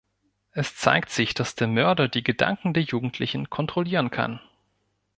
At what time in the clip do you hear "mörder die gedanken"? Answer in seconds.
1.67-2.73